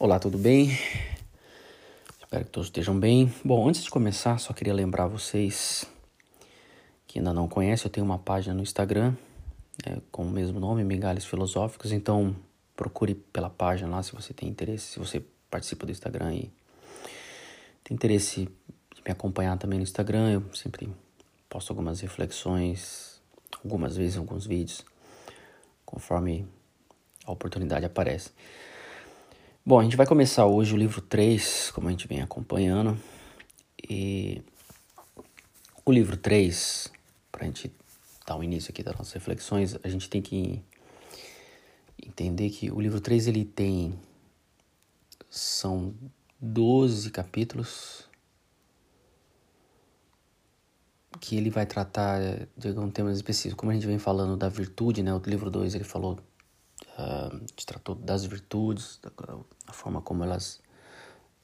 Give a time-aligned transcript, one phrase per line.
[0.00, 0.78] Olá, tudo bem?
[2.20, 3.34] Espero que todos estejam bem.
[3.44, 5.84] Bom, antes de começar, só queria lembrar vocês
[7.04, 9.16] que ainda não conhecem, eu tenho uma página no Instagram
[9.84, 12.36] é, com o mesmo nome, Migalhas Filosóficos, então
[12.76, 16.52] procure pela página lá se você tem interesse, se você participa do Instagram e
[17.82, 20.88] tem interesse em me acompanhar também no Instagram, eu sempre
[21.48, 23.20] posto algumas reflexões,
[23.64, 24.84] algumas vezes alguns vídeos,
[25.84, 26.46] conforme
[27.26, 28.30] a oportunidade aparece.
[29.68, 32.98] Bom, a gente vai começar hoje o livro 3, como a gente vem acompanhando.
[33.86, 34.40] E
[35.84, 36.90] o livro 3,
[37.30, 37.70] para a gente
[38.26, 40.64] dar o início aqui das nossas reflexões, a gente tem que
[42.02, 43.92] entender que o livro 3 ele tem
[45.28, 45.94] são
[46.40, 48.08] 12 capítulos
[51.20, 53.60] que ele vai tratar de algum tema específico.
[53.60, 55.12] Como a gente vem falando da virtude, né?
[55.12, 56.18] O livro 2 ele falou
[56.98, 59.10] uh, tratou das virtudes, da,
[59.66, 60.60] da forma como elas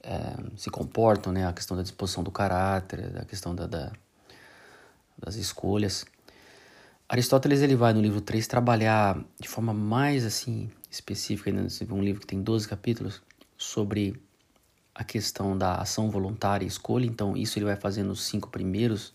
[0.04, 1.46] uh, se comportam, né?
[1.46, 3.92] A questão da disposição do caráter, a questão da, da,
[5.16, 6.05] das escolhas.
[7.08, 12.20] Aristóteles ele vai no livro 3 trabalhar de forma mais assim específica, ainda um livro
[12.20, 13.22] que tem 12 capítulos,
[13.56, 14.20] sobre
[14.94, 17.05] a questão da ação voluntária e escolha.
[17.05, 19.12] Então, isso ele vai fazer nos cinco primeiros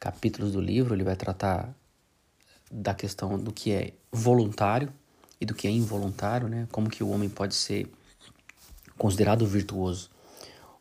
[0.00, 0.94] capítulos do livro.
[0.94, 1.72] Ele vai tratar
[2.70, 4.92] da questão do que é voluntário
[5.40, 6.68] e do que é involuntário, né?
[6.70, 7.90] Como que o homem pode ser
[8.98, 10.10] considerado virtuoso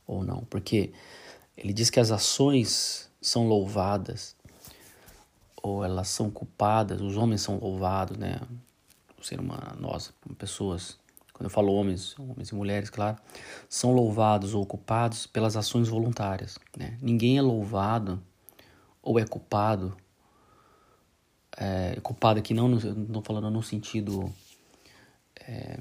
[0.06, 0.44] ou não?
[0.46, 0.92] Porque
[1.58, 4.36] ele diz que as ações são louvadas
[5.62, 8.40] ou elas são culpadas, os homens são louvados, né?
[9.18, 10.98] O ser humano, nós, pessoas,
[11.34, 13.18] quando eu falo homens, homens e mulheres, claro,
[13.68, 16.98] são louvados ou culpados pelas ações voluntárias, né?
[17.02, 18.22] Ninguém é louvado
[19.02, 19.96] ou é culpado
[21.60, 24.34] é, culpado aqui não não falando no sentido
[25.50, 25.80] é,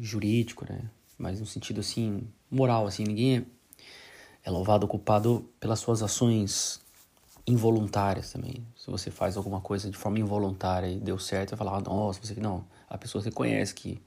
[0.00, 0.88] jurídico, né?
[1.18, 3.44] Mas no sentido assim moral, assim ninguém
[4.44, 6.80] é, louvado ou culpado pelas suas ações
[7.46, 8.64] involuntárias também.
[8.76, 12.20] Se você faz alguma coisa de forma involuntária e deu certo, vai falar, ah, nossa,
[12.22, 12.64] você não.
[12.88, 14.00] A pessoa reconhece que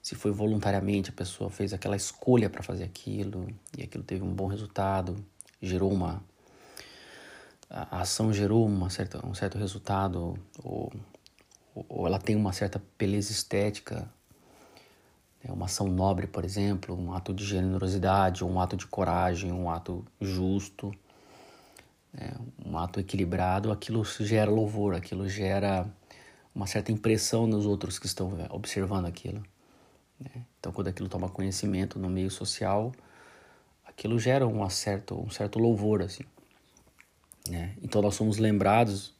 [0.00, 3.46] se foi voluntariamente, a pessoa fez aquela escolha para fazer aquilo
[3.76, 5.16] e aquilo teve um bom resultado,
[5.60, 6.22] gerou uma
[7.68, 10.92] a ação gerou uma certa, um certo resultado ou,
[11.74, 14.06] ou ela tem uma certa beleza estética
[15.50, 20.04] uma ação nobre, por exemplo, um ato de generosidade, um ato de coragem, um ato
[20.20, 20.92] justo,
[22.14, 22.32] é,
[22.64, 25.86] um ato equilibrado, aquilo gera louvor, aquilo gera
[26.54, 29.42] uma certa impressão nos outros que estão é, observando aquilo.
[30.20, 30.44] Né?
[30.60, 32.92] Então, quando aquilo toma conhecimento no meio social,
[33.84, 36.24] aquilo gera um certo, um certo louvor, assim.
[37.48, 37.74] Né?
[37.82, 39.12] Então, nós somos lembrados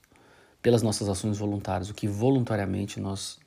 [0.60, 3.40] pelas nossas ações voluntárias, o que voluntariamente nós,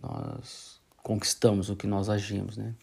[0.00, 0.73] nós
[1.04, 2.74] conquistamos, o que nós agimos, né?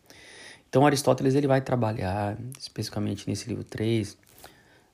[0.69, 4.17] Então Aristóteles ele vai trabalhar especificamente nesse livro 3,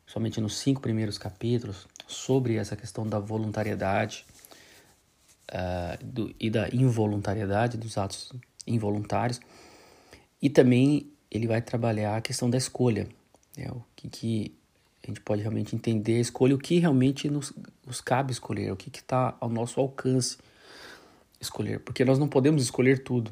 [0.08, 4.26] somente nos cinco primeiros capítulos, sobre essa questão da voluntariedade
[5.52, 8.32] uh, do, e da involuntariedade dos atos
[8.66, 9.40] involuntários
[10.42, 13.08] e também ele vai trabalhar a questão da escolha,
[13.58, 13.70] né?
[13.70, 14.56] o que, que
[15.04, 17.54] a gente pode realmente entender escolha, o que realmente nos,
[17.86, 20.38] nos cabe escolher, o que está ao nosso alcance
[21.40, 23.32] escolher, porque nós não podemos escolher tudo.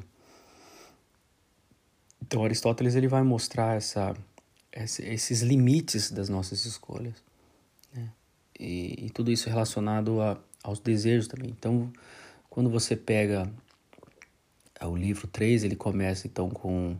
[2.22, 4.14] Então Aristóteles ele vai mostrar essa,
[4.72, 7.14] esses limites das nossas escolhas,
[7.94, 8.10] né?
[8.58, 11.50] e, e, tudo isso relacionado a, aos desejos também.
[11.50, 11.92] Então,
[12.50, 13.50] quando você pega
[14.80, 16.96] é, o livro 3, ele começa então com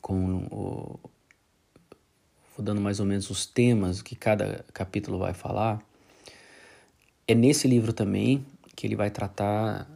[0.00, 0.98] com o,
[2.56, 5.80] vou dando mais ou menos os temas que cada capítulo vai falar.
[7.32, 8.44] É nesse livro também
[8.76, 9.88] que ele vai tratar,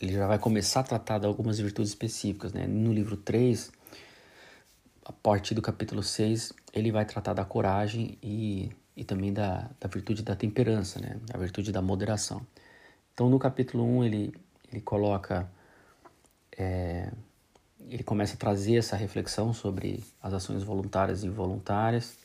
[0.00, 2.68] ele já vai começar a tratar de algumas virtudes específicas, né?
[2.68, 3.72] No livro 3,
[5.04, 9.88] a partir do capítulo 6, ele vai tratar da coragem e, e também da, da
[9.88, 11.18] virtude da temperança, né?
[11.34, 12.46] A virtude da moderação.
[13.12, 14.32] Então, no capítulo 1, ele,
[14.70, 15.50] ele coloca...
[16.56, 17.10] É,
[17.90, 22.18] ele começa a trazer essa reflexão sobre as ações voluntárias e involuntárias.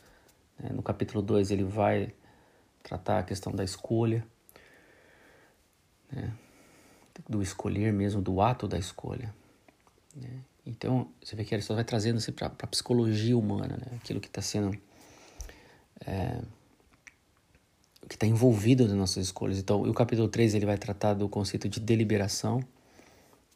[0.60, 0.70] Né?
[0.76, 2.14] No capítulo 2, ele vai
[2.88, 4.26] tratar a questão da escolha,
[6.10, 6.34] né?
[7.28, 9.36] do escolher mesmo, do ato da escolha.
[10.16, 10.40] Né?
[10.66, 13.98] Então, você vê que Aristóteles vai trazendo assim, para a psicologia humana, né?
[14.02, 14.78] aquilo que está sendo.
[16.06, 16.40] É,
[18.08, 19.60] que está envolvido nas nossas escolhas.
[19.60, 22.64] Então, o capítulo 3 ele vai tratar do conceito de deliberação,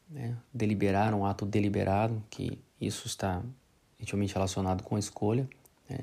[0.10, 0.36] né?
[0.54, 3.42] deliberar, um ato deliberado, que isso está
[3.98, 5.48] intimamente relacionado com a escolha.
[5.90, 6.00] Né?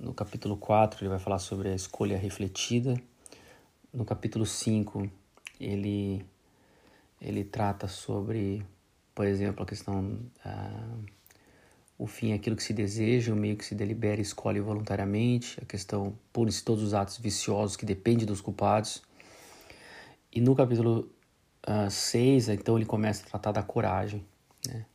[0.00, 2.94] No capítulo 4, ele vai falar sobre a escolha refletida.
[3.92, 5.10] No capítulo 5,
[5.60, 6.24] ele
[7.20, 8.64] ele trata sobre,
[9.14, 10.96] por exemplo, a questão ah,
[11.98, 15.60] o fim é aquilo que se deseja, o meio que se delibera e escolhe voluntariamente,
[15.60, 19.02] a questão pune-se todos os atos viciosos que dependem dos culpados.
[20.32, 21.10] E no capítulo
[21.90, 24.24] 6, uh, ah, então ele começa a tratar da coragem,
[24.66, 24.86] né?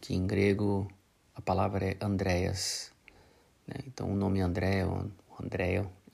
[0.00, 0.90] que em grego
[1.36, 2.90] a palavra é Andreas.
[3.70, 3.76] Né?
[3.86, 5.08] Então o nome André, ou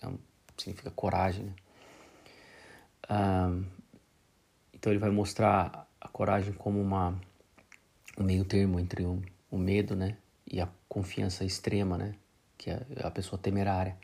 [0.01, 0.19] é um,
[0.57, 1.47] significa coragem.
[1.47, 1.55] Né?
[3.09, 3.65] Uh,
[4.73, 7.19] então ele vai mostrar a coragem como uma,
[8.19, 10.17] um meio termo entre o, o medo né?
[10.47, 12.15] e a confiança extrema, né?
[12.57, 13.97] Que é a pessoa temerária.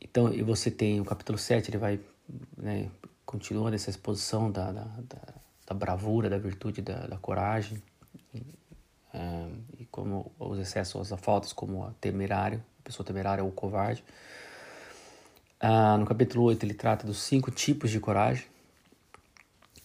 [0.00, 2.00] Então, e você tem o capítulo 7, ele vai,
[2.56, 2.90] né,
[3.24, 5.34] continua nessa exposição da, da, da,
[5.66, 7.80] da bravura, da virtude, da, da coragem,
[9.14, 9.48] é,
[9.78, 14.02] e como os excessos, as faltas, como a temerário, a pessoa temerária ou covarde.
[15.60, 18.44] Ah, no capítulo 8, ele trata dos cinco tipos de coragem.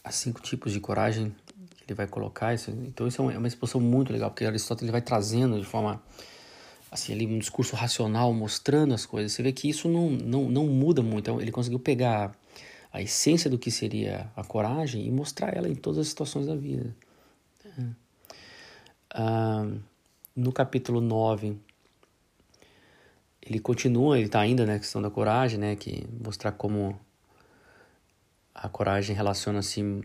[0.04, 1.36] As cinco tipos de coragem
[1.88, 2.72] ele vai colocar isso.
[2.72, 6.02] Então isso é uma exposição muito legal, porque Aristóteles ele vai trazendo de forma
[6.92, 9.34] assim ali um discurso racional, mostrando as coisas.
[9.34, 11.20] Você vê que isso não, não, não muda muito.
[11.20, 12.36] Então, ele conseguiu pegar
[12.92, 16.56] a essência do que seria a coragem e mostrar ela em todas as situações da
[16.56, 16.96] vida.
[20.36, 21.58] No capítulo 9,
[23.42, 27.00] ele continua, ele está ainda na questão da coragem, né, que mostrar como
[28.54, 30.04] a coragem relaciona-se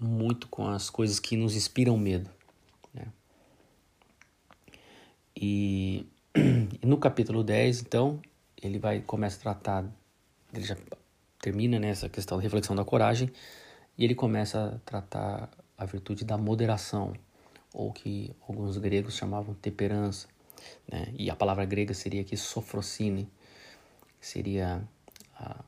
[0.00, 2.30] muito com as coisas que nos inspiram medo.
[2.94, 3.06] Né?
[5.36, 8.20] E, e, no capítulo 10, então,
[8.62, 9.84] ele vai começa a tratar,
[10.52, 10.76] ele já
[11.40, 13.30] termina nessa né, questão da reflexão da coragem,
[13.98, 17.12] e ele começa a tratar a virtude da moderação,
[17.72, 20.28] ou que alguns gregos chamavam temperança,
[20.90, 21.12] né?
[21.16, 23.28] e a palavra grega seria aqui sofrocine,
[24.20, 24.82] seria
[25.36, 25.64] a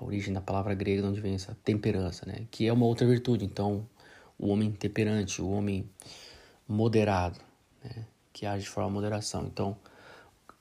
[0.00, 2.46] a origem da palavra grega de onde vem essa temperança, né?
[2.50, 3.44] Que é uma outra virtude.
[3.44, 3.86] Então,
[4.38, 5.88] o homem temperante, o homem
[6.66, 7.38] moderado,
[7.82, 8.06] né?
[8.32, 9.46] Que age de forma moderação.
[9.46, 9.76] Então,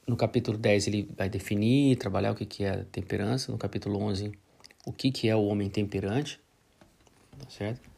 [0.07, 3.51] no capítulo 10 ele vai definir, trabalhar o que, que é temperança.
[3.51, 4.31] No capítulo 11,
[4.85, 6.39] o que, que é o homem temperante,
[7.37, 7.96] tá certo?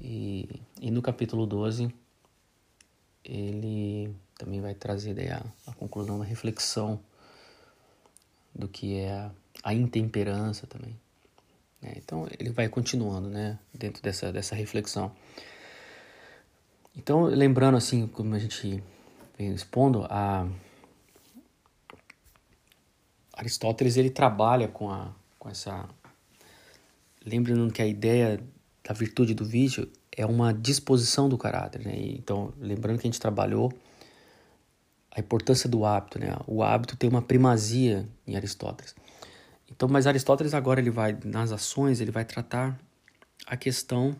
[0.00, 1.92] E, e no capítulo 12,
[3.24, 7.00] ele também vai trazer a, a conclusão da reflexão
[8.54, 9.30] do que é
[9.62, 10.98] a intemperança também.
[11.80, 11.94] Né?
[11.96, 15.12] Então ele vai continuando, né, dentro dessa dessa reflexão.
[16.96, 18.82] Então lembrando assim, como a gente
[19.36, 20.48] vem expondo, a
[23.32, 25.88] Aristóteles ele trabalha com a com essa
[27.24, 28.40] lembrando que a ideia
[28.86, 31.94] da virtude do vício é uma disposição do caráter, né?
[31.96, 33.72] Então, lembrando que a gente trabalhou
[35.10, 36.36] a importância do hábito, né?
[36.46, 38.94] O hábito tem uma primazia em Aristóteles.
[39.70, 42.78] Então, mas Aristóteles agora ele vai nas ações, ele vai tratar
[43.46, 44.14] a questão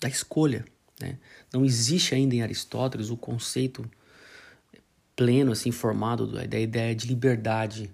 [0.00, 0.64] da escolha,
[1.00, 1.18] né?
[1.52, 3.88] Não existe ainda em Aristóteles o conceito
[5.16, 7.90] pleno assim formado da ideia de liberdade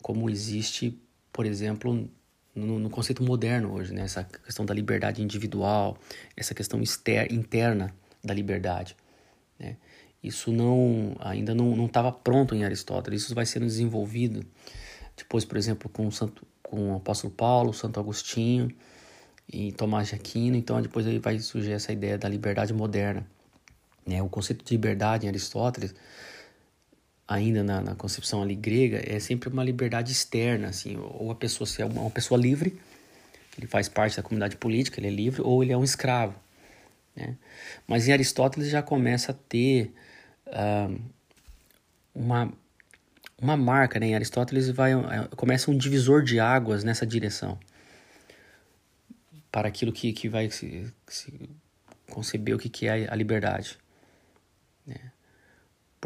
[0.00, 0.98] como existe,
[1.32, 2.08] por exemplo,
[2.56, 4.02] no, no, conceito moderno hoje, né?
[4.02, 5.96] Essa questão da liberdade individual,
[6.36, 6.80] essa questão
[7.30, 7.94] interna
[8.24, 8.96] da liberdade,
[9.58, 9.76] né?
[10.22, 13.22] Isso não ainda não estava pronto em Aristóteles.
[13.22, 14.44] Isso vai sendo desenvolvido
[15.16, 18.70] depois, por exemplo, com o, Santo, com o apóstolo Paulo, Santo Agostinho
[19.50, 20.56] e Tomás de Aquino.
[20.56, 23.26] Então, depois aí vai surgir essa ideia da liberdade moderna.
[24.04, 24.22] Né?
[24.22, 25.94] O conceito de liberdade em Aristóteles,
[27.26, 31.66] ainda na, na concepção ali grega, é sempre uma liberdade externa, assim, ou a pessoa
[31.66, 32.78] se é uma, uma pessoa livre,
[33.58, 36.34] ele faz parte da comunidade política, ele é livre, ou ele é um escravo.
[37.14, 37.36] Né?
[37.86, 39.92] Mas em Aristóteles já começa a ter
[40.46, 41.00] uh,
[42.14, 42.52] uma
[43.40, 44.06] uma marca, né?
[44.08, 47.58] Em Aristóteles vai, é, começa um divisor de águas nessa direção
[49.52, 51.50] para aquilo que, que vai se, se
[52.10, 53.78] conceber o que, que é a liberdade.
[54.86, 55.12] Né?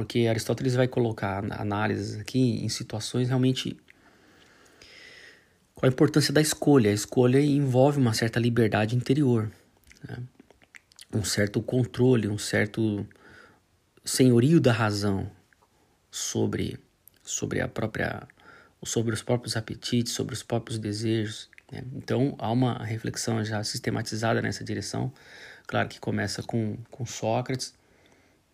[0.00, 3.76] Porque Aristóteles vai colocar análises aqui em situações realmente
[5.74, 6.90] com a importância da escolha.
[6.90, 9.52] A escolha envolve uma certa liberdade interior,
[10.08, 10.22] né?
[11.12, 13.06] um certo controle, um certo
[14.02, 15.30] senhorio da razão
[16.10, 16.80] sobre
[17.22, 18.26] sobre a própria
[18.82, 21.50] sobre os próprios apetites, sobre os próprios desejos.
[21.70, 21.84] Né?
[21.92, 25.12] Então há uma reflexão já sistematizada nessa direção.
[25.66, 27.74] Claro que começa com, com Sócrates,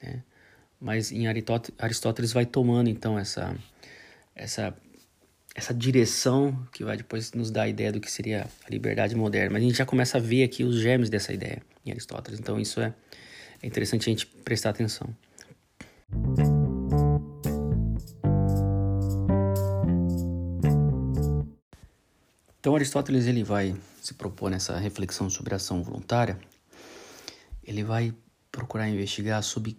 [0.02, 0.24] né?
[0.80, 3.56] Mas em Aristóteles vai tomando então essa
[4.34, 4.76] essa
[5.54, 9.54] essa direção que vai depois nos dar a ideia do que seria a liberdade moderna.
[9.54, 12.38] Mas a gente já começa a ver aqui os germes dessa ideia em Aristóteles.
[12.38, 12.92] Então isso é,
[13.62, 15.08] é interessante a gente prestar atenção.
[22.60, 26.38] Então Aristóteles ele vai se propõe nessa reflexão sobre a ação voluntária,
[27.64, 28.14] ele vai
[28.52, 29.78] procurar investigar sobre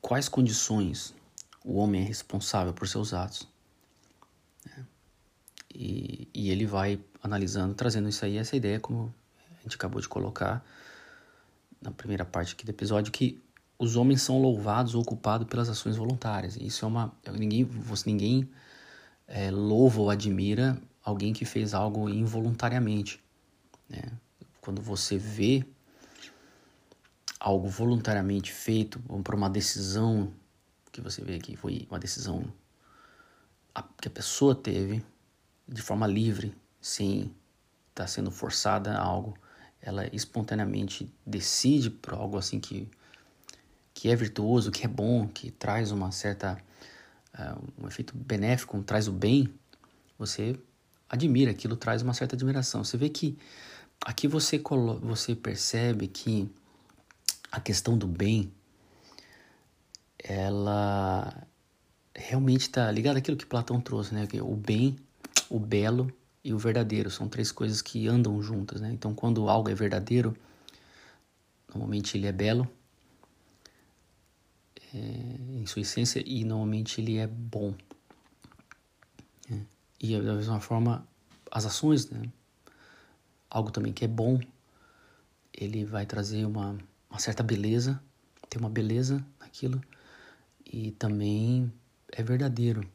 [0.00, 1.14] quais condições
[1.64, 3.46] o homem é responsável por seus atos.
[4.66, 4.86] Né?
[5.74, 9.14] E, e ele vai analisando, trazendo isso aí, essa ideia, como
[9.58, 10.64] a gente acabou de colocar
[11.80, 13.42] na primeira parte aqui do episódio, que
[13.78, 16.56] os homens são louvados ou ocupados pelas ações voluntárias.
[16.56, 17.12] Isso é uma.
[17.32, 18.48] Ninguém, você, ninguém
[19.26, 23.22] é, louva ou admira alguém que fez algo involuntariamente.
[23.88, 24.02] Né?
[24.60, 25.64] Quando você vê
[27.40, 30.30] algo voluntariamente feito por uma decisão
[30.92, 32.44] que você vê que foi uma decisão
[34.00, 35.02] que a pessoa teve
[35.66, 37.32] de forma livre, sem estar
[37.94, 39.36] tá sendo forçada a algo,
[39.80, 42.88] ela espontaneamente decide por algo assim que
[43.92, 46.56] que é virtuoso, que é bom, que traz uma certa
[47.34, 49.52] uh, um efeito benéfico, traz o bem,
[50.18, 50.58] você
[51.08, 52.82] admira, aquilo traz uma certa admiração.
[52.82, 53.36] Você vê que
[54.00, 54.62] aqui você
[55.02, 56.50] você percebe que
[57.50, 58.52] a questão do bem
[60.22, 61.46] ela
[62.14, 64.26] realmente está ligada àquilo que Platão trouxe, né?
[64.42, 64.96] O bem,
[65.48, 66.12] o belo
[66.44, 68.90] e o verdadeiro são três coisas que andam juntas, né?
[68.92, 70.36] Então, quando algo é verdadeiro,
[71.68, 72.68] normalmente ele é belo
[74.94, 77.74] é, em sua essência e normalmente ele é bom.
[79.48, 79.64] Né?
[80.00, 81.06] E da mesma forma,
[81.50, 82.22] as ações, né?
[83.48, 84.38] Algo também que é bom,
[85.52, 86.78] ele vai trazer uma,
[87.10, 88.00] uma certa beleza,
[88.48, 89.82] tem uma beleza naquilo
[90.64, 91.72] e também
[92.12, 92.88] é verdadeiro,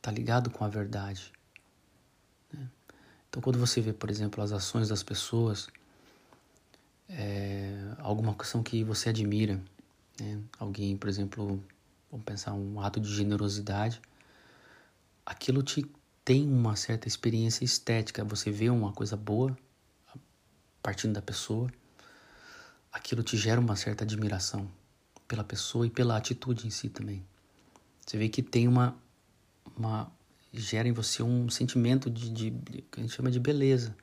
[0.00, 1.30] tá ligado com a verdade.
[2.52, 2.68] Né?
[3.28, 5.68] Então, quando você vê, por exemplo, as ações das pessoas,
[7.08, 9.60] é, alguma questão que você admira,
[10.18, 10.40] né?
[10.58, 11.62] alguém, por exemplo,
[12.10, 14.00] vamos pensar um ato de generosidade,
[15.26, 15.84] aquilo te
[16.24, 18.24] tem uma certa experiência estética.
[18.24, 19.56] Você vê uma coisa boa
[20.82, 21.70] partindo da pessoa,
[22.94, 24.70] aquilo te gera uma certa admiração
[25.26, 27.26] pela pessoa e pela atitude em si também.
[28.00, 28.96] Você vê que tem uma,
[29.76, 30.10] uma
[30.52, 33.96] gera em você um sentimento de, de, de que a gente chama de beleza.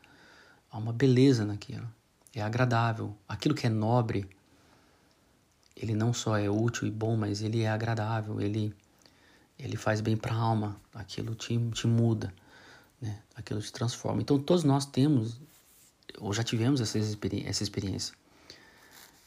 [0.70, 1.88] Há uma beleza naquilo.
[2.36, 3.16] É agradável.
[3.30, 4.30] Aquilo que é nobre,
[5.76, 8.42] ele não só é útil e bom, mas ele é agradável.
[8.42, 8.76] Ele
[9.58, 10.82] ele faz bem para a alma.
[10.94, 12.34] Aquilo te, te muda,
[13.00, 13.22] né?
[13.36, 14.22] Aquilo te transforma.
[14.22, 15.40] Então todos nós temos
[16.18, 18.21] ou já tivemos essa, essa experiência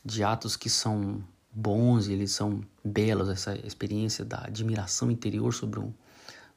[0.04, 5.80] de atos que são bons e eles são belos, essa experiência da admiração interior sobre
[5.80, 5.92] um,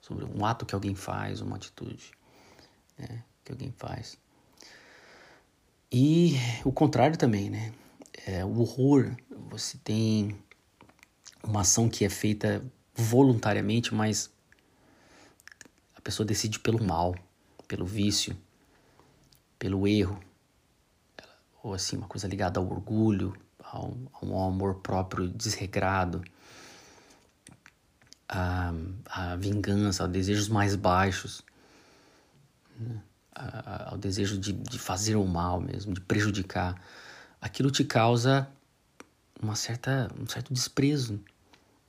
[0.02, 2.12] sobre um ato que alguém faz, uma atitude
[2.98, 4.18] né, que alguém faz.
[5.92, 6.36] E
[6.66, 7.74] o contrário também, né?
[8.26, 9.16] É, o horror,
[9.50, 10.38] você tem
[11.42, 12.62] uma ação que é feita
[12.94, 14.30] voluntariamente, mas
[15.96, 17.16] a pessoa decide pelo mal,
[17.68, 18.36] pelo vício,
[19.58, 20.20] pelo erro,
[21.64, 26.24] ou assim, uma coisa ligada ao orgulho, a um, a um amor próprio desregrado,
[28.28, 28.74] a,
[29.10, 31.44] a vingança, a desejos mais baixos,
[32.80, 33.02] né?
[33.34, 36.82] a, ao desejo de, de fazer o mal mesmo, de prejudicar,
[37.42, 38.48] aquilo te causa
[39.42, 41.20] uma certa, um certo desprezo,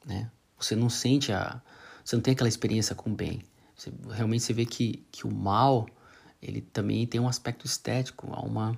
[0.05, 0.31] né?
[0.59, 1.61] Você não sente a,
[2.05, 3.43] você não tem aquela experiência com o bem.
[3.77, 5.87] Você, realmente você vê que, que o mal,
[6.43, 8.77] ele também tem um aspecto estético, há uma,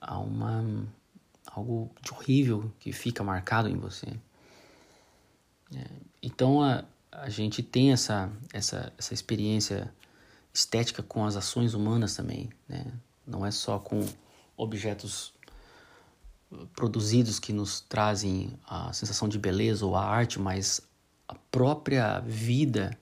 [0.00, 0.86] há uma
[1.46, 4.06] algo de horrível que fica marcado em você.
[5.74, 5.84] É,
[6.22, 9.92] então a, a gente tem essa, essa, essa experiência
[10.52, 12.84] estética com as ações humanas também, né?
[13.26, 14.06] Não é só com
[14.56, 15.34] objetos
[16.74, 20.80] produzidos que nos trazem a sensação de beleza ou a arte, mas
[21.26, 22.96] a própria vida,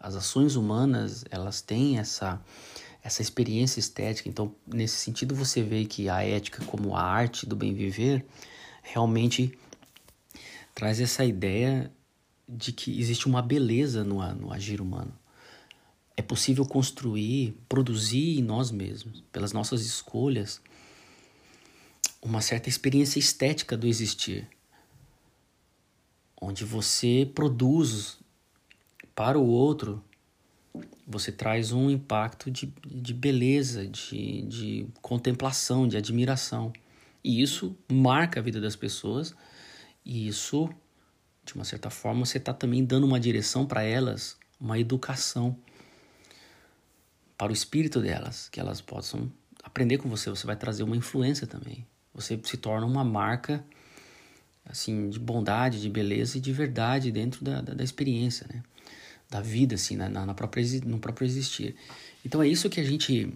[0.00, 2.40] as ações humanas, elas têm essa
[3.02, 4.28] essa experiência estética.
[4.28, 8.24] Então, nesse sentido, você vê que a ética, como a arte do bem viver,
[8.82, 9.56] realmente
[10.74, 11.92] traz essa ideia
[12.48, 15.12] de que existe uma beleza no, no agir humano.
[16.16, 20.60] É possível construir, produzir em nós mesmos, pelas nossas escolhas,
[22.20, 24.48] uma certa experiência estética do existir,
[26.40, 28.18] onde você produz
[29.14, 30.02] para o outro
[31.06, 36.72] você traz um impacto de, de beleza, de, de contemplação, de admiração.
[37.24, 39.34] E isso marca a vida das pessoas,
[40.04, 40.68] e isso,
[41.44, 45.56] de uma certa forma, você está também dando uma direção para elas, uma educação
[47.36, 49.30] para o espírito delas, que elas possam
[49.62, 50.28] aprender com você.
[50.30, 51.86] Você vai trazer uma influência também.
[52.14, 53.64] Você se torna uma marca
[54.64, 58.62] assim de bondade, de beleza e de verdade dentro da, da, da experiência, né?
[59.30, 61.76] Da vida, assim, na, na própria, no próprio existir.
[62.24, 63.32] Então é isso que a gente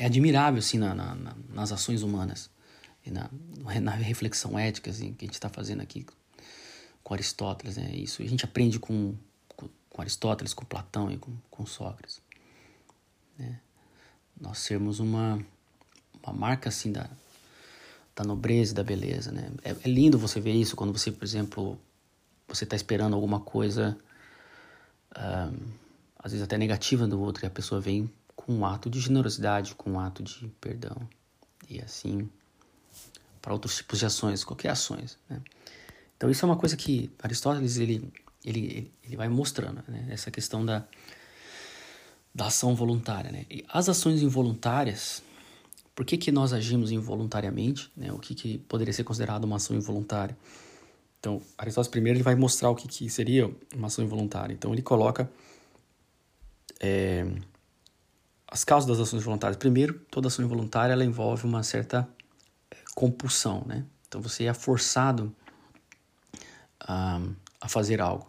[0.00, 2.48] é admirável assim na, na, nas ações humanas
[3.04, 3.28] e na,
[3.82, 6.06] na reflexão ética assim, que a gente está fazendo aqui
[7.04, 7.76] com Aristóteles.
[7.76, 7.90] Né?
[7.94, 9.14] Isso a gente aprende com,
[9.48, 12.22] com, com Aristóteles, com Platão e com, com Sócrates.
[13.38, 13.60] Né?
[14.40, 15.38] Nós sermos uma,
[16.22, 17.10] uma marca assim da,
[18.16, 19.30] da nobreza e da beleza.
[19.30, 19.50] Né?
[19.62, 21.78] É, é lindo você ver isso quando você, por exemplo,
[22.50, 23.96] você está esperando alguma coisa,
[25.16, 25.70] um,
[26.18, 29.74] às vezes até negativa do outro, e a pessoa vem com um ato de generosidade,
[29.74, 30.96] com um ato de perdão.
[31.68, 32.28] E assim,
[33.40, 35.16] para outros tipos de ações, qualquer ações.
[35.28, 35.40] Né?
[36.16, 38.12] Então isso é uma coisa que Aristóteles ele,
[38.44, 40.08] ele, ele vai mostrando, né?
[40.10, 40.84] essa questão da,
[42.34, 43.30] da ação voluntária.
[43.30, 43.46] Né?
[43.48, 45.22] E as ações involuntárias,
[45.94, 47.90] por que, que nós agimos involuntariamente?
[47.96, 48.12] Né?
[48.12, 50.36] O que, que poderia ser considerado uma ação involuntária?
[51.20, 54.54] Então, Aristóteles primeiro ele vai mostrar o que, que seria uma ação involuntária.
[54.54, 55.30] Então, ele coloca
[56.80, 57.26] é,
[58.48, 59.58] as causas das ações voluntárias.
[59.58, 62.08] Primeiro, toda ação involuntária ela envolve uma certa
[62.70, 63.84] é, compulsão, né?
[64.08, 65.32] Então, você é forçado
[66.80, 67.20] a,
[67.60, 68.26] a fazer algo.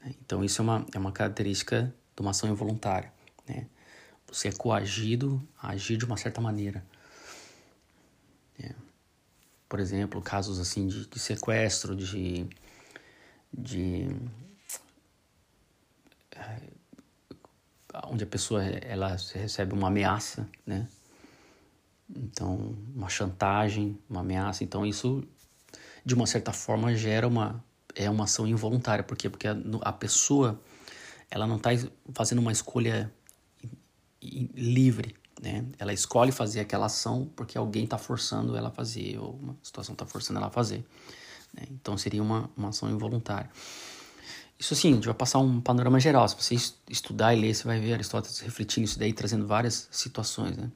[0.00, 0.14] Né?
[0.24, 3.12] Então, isso é uma, é uma característica de uma ação involuntária,
[3.48, 3.66] né?
[4.28, 6.82] Você é coagido a agir de uma certa maneira.
[9.72, 12.46] Por exemplo, casos assim de, de sequestro, de,
[13.50, 14.06] de
[16.36, 16.58] é,
[18.04, 20.86] onde a pessoa ela recebe uma ameaça, né?
[22.14, 24.62] Então, uma chantagem, uma ameaça.
[24.62, 25.24] Então, isso,
[26.04, 27.64] de uma certa forma, gera uma
[27.94, 29.02] é uma ação involuntária.
[29.02, 29.30] Por quê?
[29.30, 30.60] Porque a, a pessoa
[31.30, 31.70] ela não está
[32.12, 33.10] fazendo uma escolha
[34.20, 35.64] livre, né?
[35.76, 39.92] Ela escolhe fazer aquela ação porque alguém está forçando ela a fazer, ou uma situação
[39.92, 40.84] está forçando ela a fazer.
[41.52, 41.64] Né?
[41.72, 43.50] Então seria uma, uma ação involuntária.
[44.56, 46.28] Isso assim, a gente vai passar um panorama geral.
[46.28, 46.54] Se você
[46.88, 50.56] estudar e ler, você vai ver Aristóteles refletindo isso daí, trazendo várias situações.
[50.56, 50.70] Né?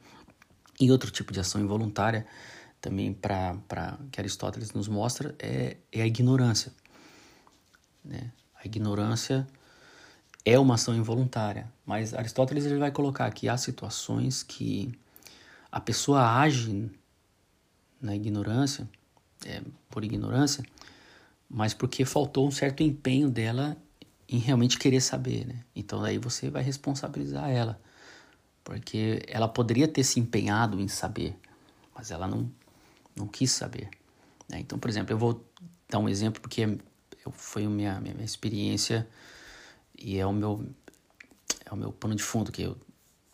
[0.80, 2.26] E outro tipo de ação involuntária,
[2.80, 6.72] também para que Aristóteles nos mostra, é, é a ignorância.
[8.04, 8.32] Né?
[8.60, 9.46] A ignorância
[10.46, 14.96] é uma ação involuntária, mas Aristóteles ele vai colocar que há situações que
[15.72, 16.88] a pessoa age
[18.00, 18.88] na ignorância,
[19.44, 20.64] é, por ignorância,
[21.50, 23.76] mas porque faltou um certo empenho dela
[24.28, 25.64] em realmente querer saber, né?
[25.74, 27.80] Então daí você vai responsabilizar ela,
[28.62, 31.36] porque ela poderia ter se empenhado em saber,
[31.92, 32.48] mas ela não
[33.16, 33.88] não quis saber.
[34.48, 34.60] Né?
[34.60, 35.44] Então, por exemplo, eu vou
[35.88, 36.78] dar um exemplo porque
[37.32, 39.08] foi a minha, minha, minha experiência
[39.98, 40.64] e é o meu
[41.64, 42.76] é o meu pano de fundo que eu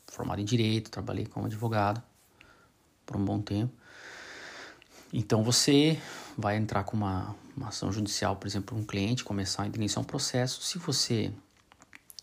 [0.06, 2.02] formado em direito, trabalhei como advogado
[3.06, 3.72] por um bom tempo.
[5.12, 5.98] Então você
[6.36, 10.04] vai entrar com uma, uma ação judicial, por exemplo, um cliente começar a iniciar um
[10.04, 10.62] processo.
[10.62, 11.32] Se você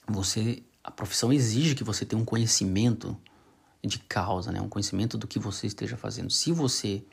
[0.07, 3.15] você a profissão exige que você tenha um conhecimento
[3.83, 4.59] de causa, né?
[4.61, 6.29] um conhecimento do que você esteja fazendo.
[6.29, 7.03] Se você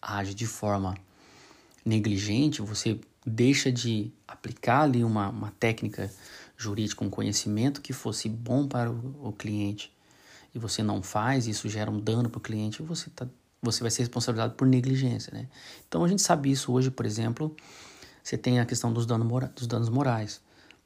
[0.00, 0.94] age de forma
[1.84, 6.12] negligente, você deixa de aplicar ali uma, uma técnica
[6.56, 9.94] jurídica, um conhecimento que fosse bom para o, o cliente
[10.54, 13.26] e você não faz, isso gera um dano para o cliente, você, tá,
[13.60, 15.32] você vai ser responsabilizado por negligência.
[15.32, 15.48] Né?
[15.86, 17.54] Então a gente sabe isso hoje, por exemplo,
[18.22, 20.40] você tem a questão dos, dano mora, dos danos morais.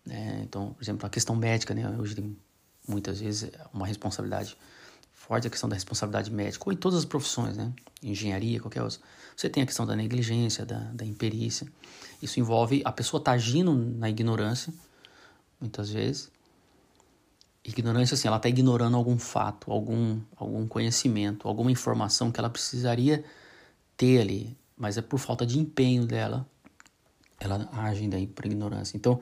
[0.05, 0.41] Né?
[0.43, 1.89] Então, por exemplo, a questão médica, né?
[1.99, 2.37] hoje
[2.89, 4.57] muitas vezes uma responsabilidade
[5.31, 7.73] forte a questão da responsabilidade médica, ou em todas as profissões, né?
[8.03, 8.99] Engenharia, qualquer outra.
[9.37, 11.69] Você tem a questão da negligência, da, da imperícia.
[12.21, 14.73] Isso envolve a pessoa tá agindo na ignorância,
[15.61, 16.31] muitas vezes.
[17.63, 23.23] Ignorância, assim, ela está ignorando algum fato, algum, algum conhecimento, alguma informação que ela precisaria
[23.97, 26.47] ter ali, mas é por falta de empenho dela,
[27.39, 28.97] ela age daí por ignorância.
[28.97, 29.21] Então,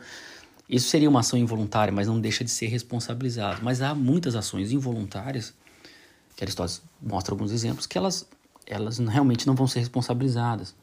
[0.69, 3.61] isso seria uma ação involuntária, mas não deixa de ser responsabilizado.
[3.63, 5.53] Mas há muitas ações involuntárias,
[6.37, 8.29] que Aristóteles mostra alguns exemplos, que elas,
[8.67, 10.75] elas realmente não vão ser responsabilizadas.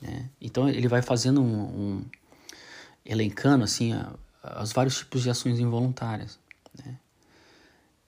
[0.00, 0.28] Né?
[0.40, 2.04] Então, ele vai fazendo um, um
[3.04, 3.92] elencando assim
[4.62, 6.38] os vários tipos de ações involuntárias.
[6.78, 6.98] Né?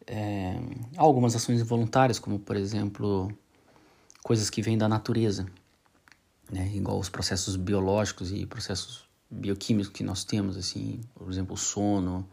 [0.06, 0.56] É,
[0.96, 3.32] há algumas ações involuntárias, como por exemplo,
[4.22, 5.46] coisas que vêm da natureza,
[6.50, 6.70] né?
[6.74, 12.28] igual os processos biológicos e processos bioquímicos que nós temos, assim, por exemplo, o sono.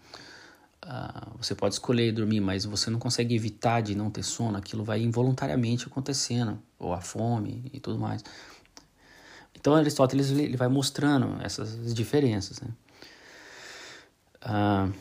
[0.84, 4.84] Uh, você pode escolher dormir, mas você não consegue evitar de não ter sono, aquilo
[4.84, 8.24] vai involuntariamente acontecendo, ou a fome e tudo mais.
[9.56, 12.60] Então Aristóteles ele vai mostrando essas diferenças.
[12.62, 12.70] Né?
[14.44, 14.94] Uh,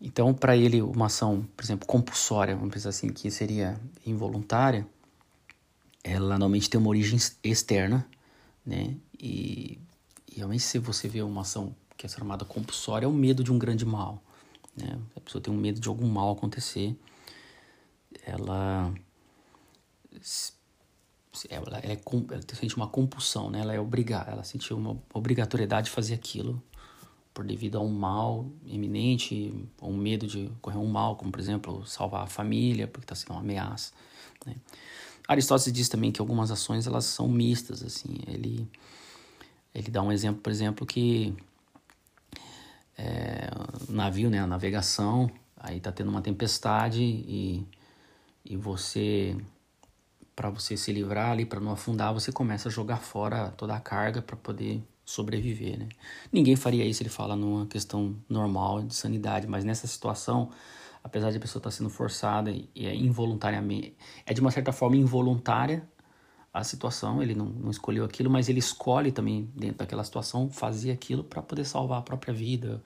[0.00, 4.86] então, para ele, uma ação, por exemplo, compulsória, vamos pensar assim, que seria involuntária,
[6.02, 8.06] ela normalmente tem uma origem externa,
[8.64, 8.96] né?
[9.18, 9.78] E,
[10.26, 13.52] e realmente, se você vê uma ação que é chamada compulsória, é o medo de
[13.52, 14.22] um grande mal,
[14.74, 14.98] né?
[15.14, 16.96] A pessoa tem um medo de algum mal acontecer,
[18.24, 18.92] ela
[21.48, 23.60] ela, é, ela sente uma compulsão, né?
[23.60, 26.62] Ela é obrigada, ela sentiu uma obrigatoriedade de fazer aquilo
[27.32, 31.40] por devido a um mal iminente, ou um medo de ocorrer um mal, como por
[31.40, 33.92] exemplo salvar a família, porque está sendo uma ameaça.
[34.44, 34.56] Né?
[35.28, 38.18] Aristóteles diz também que algumas ações elas são mistas, assim.
[38.26, 38.68] Ele
[39.74, 41.34] ele dá um exemplo, por exemplo, que
[42.98, 43.48] é,
[43.88, 47.66] navio, né, a navegação, aí está tendo uma tempestade e,
[48.44, 49.36] e você
[50.34, 53.80] para você se livrar ali, para não afundar, você começa a jogar fora toda a
[53.80, 55.88] carga para poder sobreviver, né?
[56.32, 60.50] Ninguém faria isso, ele fala numa questão normal de sanidade, mas nessa situação,
[61.02, 64.72] apesar de a pessoa estar tá sendo forçada e é involuntariamente, é de uma certa
[64.72, 65.88] forma involuntária
[66.52, 70.90] a situação, ele não, não escolheu aquilo, mas ele escolhe também dentro daquela situação fazer
[70.90, 72.82] aquilo para poder salvar a própria vida.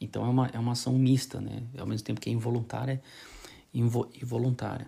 [0.00, 1.64] Então é uma, é uma ação mista, né?
[1.76, 3.02] Ao mesmo tempo que é involuntária,
[3.74, 4.86] invo, involuntária.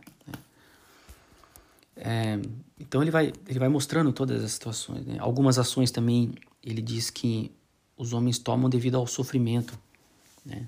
[2.02, 2.40] É,
[2.78, 5.04] então ele vai, ele vai mostrando todas as situações.
[5.04, 5.16] Né?
[5.20, 6.32] Algumas ações também
[6.62, 7.52] ele diz que
[7.96, 9.78] os homens tomam devido ao sofrimento,
[10.44, 10.66] né?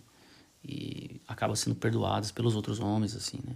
[0.65, 3.55] E acabam sendo perdoados pelos outros homens, assim, né?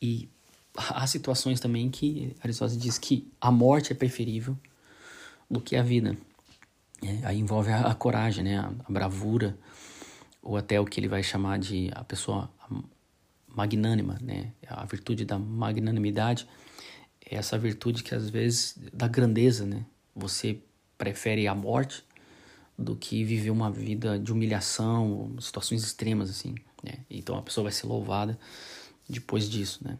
[0.00, 0.28] E
[0.76, 4.56] há situações também que Aristóteles diz que a morte é preferível
[5.50, 6.16] do que a vida.
[7.02, 8.58] É, aí envolve a, a coragem, né?
[8.58, 9.58] A, a, bravura,
[10.42, 12.50] ou até o que ele vai chamar de a pessoa
[13.54, 14.52] magnânima, né?
[14.66, 16.48] A virtude da magnanimidade
[17.24, 19.84] é essa virtude que às vezes da grandeza, né?
[20.14, 20.58] Você
[20.98, 22.04] prefere a morte
[22.78, 26.94] do que viver uma vida de humilhação, situações extremas assim, né?
[27.10, 28.38] Então a pessoa vai ser louvada
[29.08, 29.98] depois disso, né?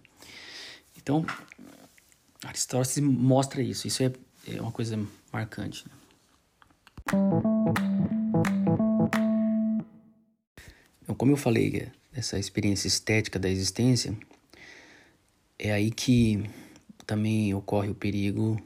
[0.96, 1.24] Então
[2.44, 3.86] Aristóteles mostra isso.
[3.86, 4.12] Isso é,
[4.48, 4.98] é uma coisa
[5.32, 5.84] marcante.
[5.88, 5.94] Né?
[11.02, 14.16] Então, como eu falei essa experiência estética da existência,
[15.58, 16.42] é aí que
[17.06, 18.60] também ocorre o perigo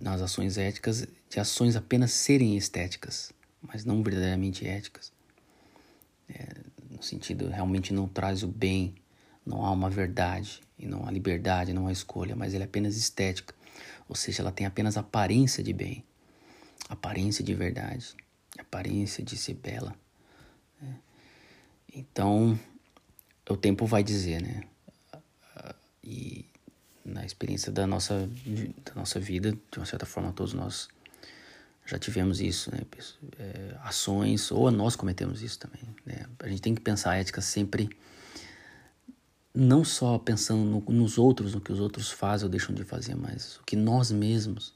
[0.00, 5.12] nas ações éticas de ações apenas serem estéticas, mas não verdadeiramente éticas.
[6.28, 6.46] É,
[6.90, 8.94] no sentido, realmente não traz o bem,
[9.44, 12.96] não há uma verdade, e não há liberdade, não há escolha, mas ela é apenas
[12.96, 13.54] estética.
[14.08, 16.04] Ou seja, ela tem apenas aparência de bem,
[16.88, 18.14] aparência de verdade,
[18.58, 19.94] aparência de ser bela.
[20.80, 20.94] Né?
[21.94, 22.58] Então,
[23.48, 24.64] o tempo vai dizer, né?
[26.02, 26.44] E
[27.04, 28.28] na experiência da nossa,
[28.84, 30.88] da nossa vida, de uma certa forma, todos nós
[31.86, 32.80] já tivemos isso, né?
[33.38, 35.82] É, ações, ou nós cometemos isso também.
[36.04, 36.26] Né?
[36.40, 37.88] A gente tem que pensar a ética sempre,
[39.54, 43.14] não só pensando no, nos outros, no que os outros fazem ou deixam de fazer,
[43.14, 44.74] mas o que nós mesmos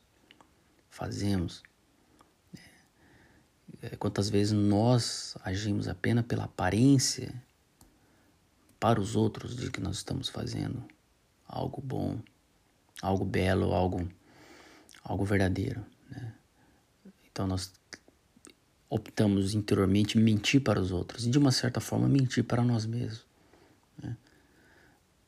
[0.89, 1.63] fazemos.
[3.81, 7.33] É, quantas vezes nós agimos apenas pela aparência
[8.81, 10.85] para os outros de que nós estamos fazendo
[11.47, 12.19] algo bom,
[13.01, 14.09] algo belo, algo,
[15.03, 15.85] algo verdadeiro.
[16.11, 16.35] Né?
[17.31, 17.73] Então nós
[18.91, 23.27] optamos interiormente mentir para os outros e de uma certa forma mentir para nós mesmos,
[24.03, 24.17] né?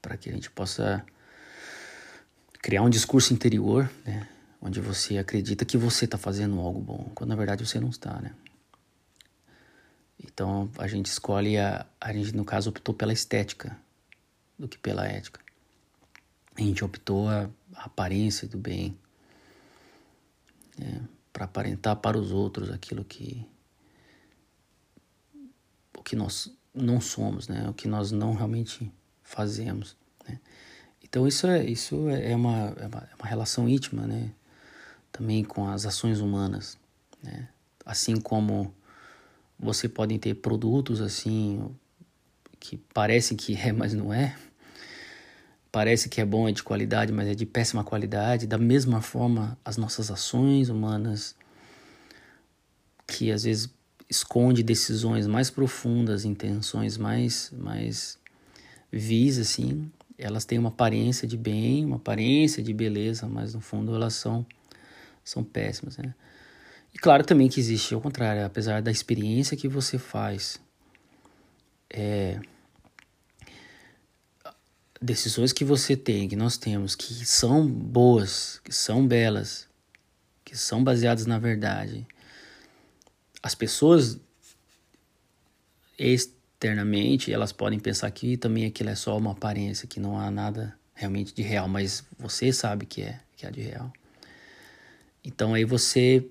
[0.00, 1.04] para que a gente possa
[2.60, 4.28] criar um discurso interior, né?
[4.60, 8.20] Onde você acredita que você está fazendo algo bom, quando na verdade você não está,
[8.20, 8.34] né?
[10.22, 13.76] Então a gente escolhe a, a gente no caso optou pela estética
[14.58, 15.40] do que pela ética.
[16.56, 18.96] A gente optou a, a aparência do bem,
[20.76, 21.02] né?
[21.32, 23.46] para aparentar para os outros aquilo que
[25.96, 27.68] o que nós não somos, né?
[27.68, 28.92] O que nós não realmente
[29.22, 29.96] fazemos,
[30.28, 30.38] né?
[31.02, 34.30] Então isso é isso é uma, é uma, é uma relação íntima, né?
[35.12, 36.78] Também com as ações humanas,
[37.22, 37.48] né?
[37.84, 38.74] Assim como
[39.58, 41.74] você pode ter produtos assim
[42.58, 44.36] que parecem que é, mas não é.
[45.72, 48.46] Parece que é bom, é de qualidade, mas é de péssima qualidade.
[48.46, 51.36] Da mesma forma, as nossas ações humanas,
[53.06, 53.70] que às vezes
[54.08, 58.18] esconde decisões mais profundas, intenções mais, mais
[58.90, 63.94] vis, assim, elas têm uma aparência de bem, uma aparência de beleza, mas no fundo
[63.94, 64.44] elas são
[65.24, 66.14] são péssimas, né?
[66.92, 70.60] E claro também que existe ao contrário, apesar da experiência que você faz,
[71.88, 72.40] é,
[75.00, 79.68] decisões que você tem, que nós temos, que são boas, que são belas,
[80.44, 82.06] que são baseadas na verdade.
[83.42, 84.18] As pessoas
[85.98, 90.76] externamente, elas podem pensar que também aquilo é só uma aparência, que não há nada
[90.94, 93.92] realmente de real, mas você sabe que é, que é de real.
[95.24, 96.26] Então aí você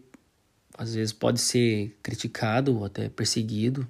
[0.78, 3.86] às vezes pode ser criticado ou até perseguido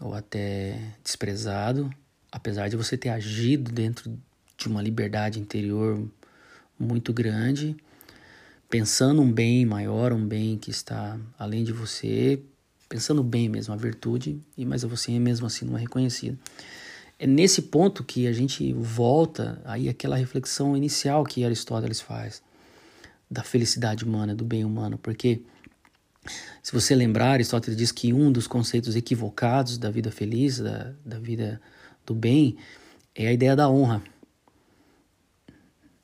[0.00, 1.90] ou até desprezado
[2.30, 4.16] apesar de você ter agido dentro
[4.56, 6.08] de uma liberdade interior
[6.78, 7.76] muito grande,
[8.68, 12.40] pensando um bem maior, um bem que está além de você,
[12.88, 16.38] pensando bem mesmo, a virtude, e mas você mesmo assim não é reconhecido.
[17.18, 22.42] É nesse ponto que a gente volta aí aquela reflexão inicial que Aristóteles faz
[23.30, 25.42] da felicidade humana, do bem humano, porque
[26.62, 31.18] se você lembrar, Aristóteles diz que um dos conceitos equivocados da vida feliz, da, da
[31.18, 31.60] vida
[32.04, 32.56] do bem,
[33.14, 34.02] é a ideia da honra.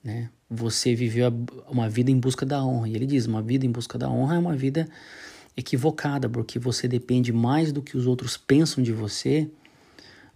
[0.03, 0.31] Né?
[0.49, 1.33] Você viveu
[1.69, 2.89] uma vida em busca da honra.
[2.89, 4.89] E ele diz: uma vida em busca da honra é uma vida
[5.57, 9.51] equivocada, porque você depende mais do que os outros pensam de você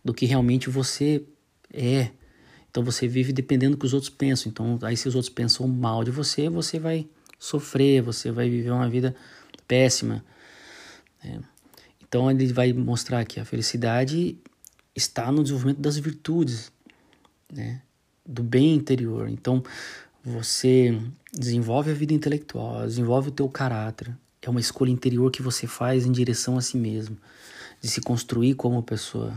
[0.05, 1.23] do que realmente você
[1.73, 2.11] é.
[2.79, 4.51] Então você vive dependendo do que os outros pensam.
[4.51, 8.71] Então, aí se os outros pensam mal de você, você vai sofrer, você vai viver
[8.71, 9.17] uma vida
[9.67, 10.25] péssima.
[11.25, 11.41] Né?
[12.01, 14.39] Então ele vai mostrar que a felicidade
[14.95, 16.71] está no desenvolvimento das virtudes,
[17.53, 17.83] né?
[18.25, 19.29] do bem interior.
[19.29, 19.61] Então
[20.25, 20.97] você
[21.33, 24.17] desenvolve a vida intelectual, desenvolve o teu caráter.
[24.41, 27.17] É uma escolha interior que você faz em direção a si mesmo,
[27.81, 29.37] de se construir como pessoa,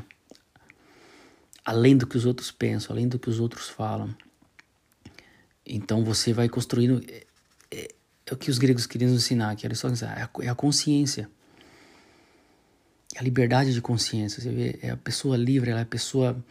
[1.66, 4.14] além do que os outros pensam, além do que os outros falam.
[5.66, 7.04] Então você vai construindo.
[7.08, 7.26] É,
[7.72, 7.88] é,
[8.26, 9.92] é o que os gregos queriam ensinar, que era só é
[10.24, 11.30] a, é a consciência.
[13.16, 14.42] É a liberdade de consciência.
[14.42, 16.44] Você vê, é a pessoa livre, ela é a pessoa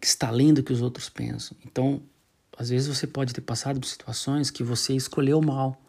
[0.00, 1.56] que está além do que os outros pensam.
[1.64, 2.02] Então,
[2.56, 5.80] às vezes você pode ter passado por situações que você escolheu mal.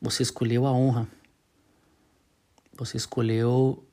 [0.00, 1.06] Você escolheu a honra.
[2.76, 3.84] Você escolheu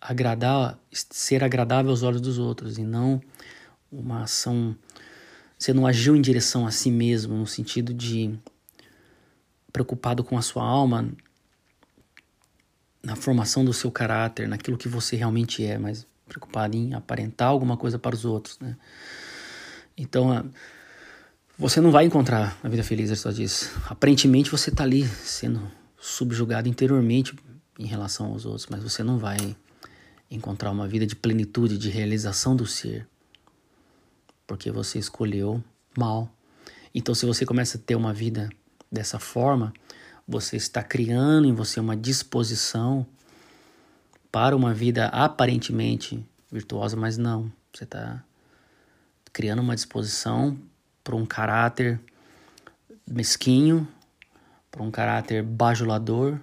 [0.00, 3.20] agradar, ser agradável aos olhos dos outros e não
[3.90, 4.76] uma ação.
[5.58, 8.38] Você não agiu em direção a si mesmo, no sentido de
[9.72, 11.08] preocupado com a sua alma,
[13.02, 17.76] na formação do seu caráter, naquilo que você realmente é, mas preocupado em aparentar alguma
[17.76, 18.76] coisa para os outros, né?
[19.96, 20.50] Então,
[21.58, 23.70] você não vai encontrar a vida feliz, só diz.
[23.86, 25.60] Aparentemente você está ali sendo
[25.98, 27.34] subjugado interiormente
[27.78, 29.56] em relação aos outros, mas você não vai
[30.30, 33.06] encontrar uma vida de plenitude, de realização do ser,
[34.46, 35.62] porque você escolheu
[35.96, 36.30] mal.
[36.94, 38.48] Então, se você começa a ter uma vida
[38.90, 39.72] dessa forma,
[40.26, 43.06] você está criando em você uma disposição
[44.30, 47.50] para uma vida aparentemente virtuosa, mas não.
[47.72, 48.22] Você está
[49.32, 50.58] criando uma disposição
[51.02, 52.00] para um caráter
[53.06, 53.88] mesquinho,
[54.70, 56.38] para um caráter bajulador,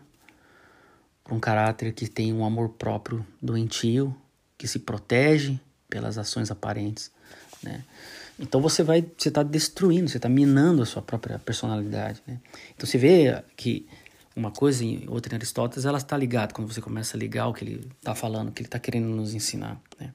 [1.29, 4.15] um caráter que tem um amor próprio doentio,
[4.57, 5.59] que se protege
[5.89, 7.11] pelas ações aparentes,
[7.63, 7.83] né?
[8.37, 12.39] Então você vai, você está destruindo, você está minando a sua própria personalidade, né?
[12.75, 13.87] Então você vê que
[14.35, 17.53] uma coisa e outra em Aristóteles, ela está ligada quando você começa a ligar o
[17.53, 20.13] que ele está falando, o que ele está querendo nos ensinar, né?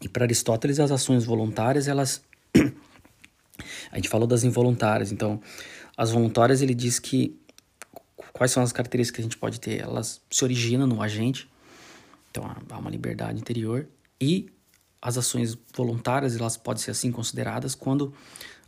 [0.00, 2.22] E para Aristóteles as ações voluntárias, elas
[3.92, 5.40] a gente falou das involuntárias, então
[5.96, 7.38] as voluntárias ele diz que
[8.36, 9.80] Quais são as características que a gente pode ter?
[9.80, 11.48] Elas se originam no agente,
[12.30, 13.88] então há uma liberdade interior,
[14.20, 14.52] e
[15.00, 18.12] as ações voluntárias, elas podem ser assim consideradas quando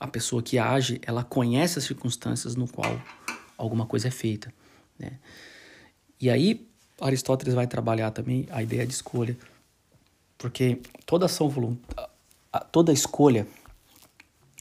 [0.00, 2.98] a pessoa que age, ela conhece as circunstâncias no qual
[3.58, 4.50] alguma coisa é feita,
[4.98, 5.18] né?
[6.18, 6.66] E aí
[6.98, 9.36] Aristóteles vai trabalhar também a ideia de escolha,
[10.38, 12.08] porque toda ação voluntária,
[12.72, 13.46] toda escolha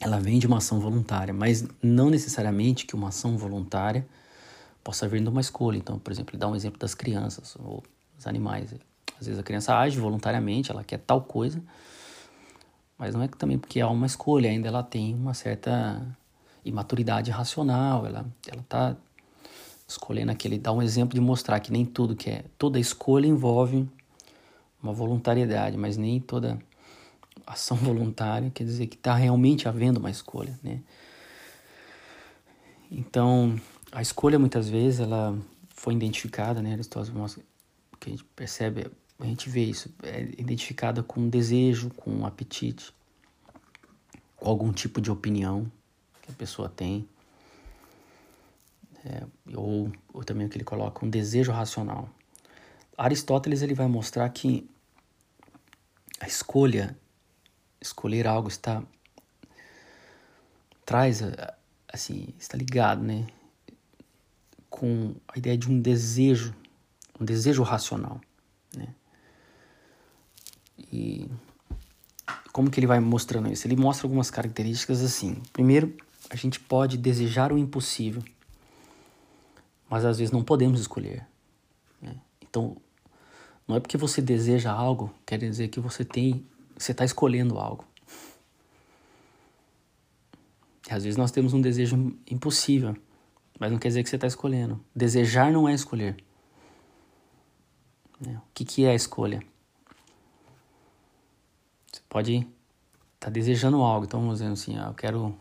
[0.02, 4.06] ela vem de uma ação voluntária, mas não necessariamente que uma ação voluntária
[4.88, 5.78] possa vir de uma escolha.
[5.78, 7.84] Então, por exemplo, ele dá um exemplo das crianças ou
[8.15, 8.73] dos animais.
[9.19, 11.62] Às vezes a criança age voluntariamente, ela quer tal coisa,
[12.97, 16.02] mas não é que também porque há uma escolha, ainda ela tem uma certa
[16.63, 18.95] imaturidade racional, ela ela tá
[19.86, 23.86] escolhendo aquele, dá um exemplo de mostrar que nem tudo que é, toda escolha envolve
[24.82, 26.58] uma voluntariedade, mas nem toda
[27.45, 30.80] ação voluntária quer dizer que está realmente havendo uma escolha, né?
[32.89, 33.60] Então,
[33.91, 35.38] a escolha muitas vezes ela
[35.69, 36.73] foi identificada, né?
[36.73, 37.43] Aristóteles mostra
[38.00, 42.93] que a gente percebe, a gente vê isso, é identificada com desejo, com apetite,
[44.36, 45.71] com algum tipo de opinião
[46.21, 47.08] que a pessoa tem,
[49.06, 49.23] é,
[49.56, 52.10] ou, ou também o que ele coloca, um desejo racional.
[52.97, 54.69] Aristóteles ele vai mostrar que
[56.19, 56.97] a escolha,
[57.80, 58.84] escolher algo está
[60.84, 61.21] traz
[61.91, 63.28] assim, está ligado, né?
[64.69, 66.53] Com a ideia de um desejo,
[67.19, 68.21] um desejo racional,
[68.75, 68.88] né?
[70.91, 71.30] E
[72.51, 73.67] como que ele vai mostrando isso?
[73.67, 75.41] Ele mostra algumas características assim.
[75.53, 75.95] Primeiro,
[76.30, 78.23] a gente pode desejar o impossível,
[79.89, 81.25] mas às vezes não podemos escolher.
[82.01, 82.15] Né?
[82.41, 82.77] Então,
[83.67, 86.45] Não é porque você deseja algo, quer dizer que você tem,
[86.77, 87.84] você está escolhendo algo.
[90.89, 92.95] Às vezes nós temos um desejo impossível,
[93.60, 94.84] mas não quer dizer que você está escolhendo.
[94.96, 96.17] Desejar não é escolher.
[98.20, 98.38] Né?
[98.38, 99.41] O que, que é a escolha?
[101.91, 102.48] Você pode estar
[103.20, 105.36] tá desejando algo, então vamos dizer assim, eu quero,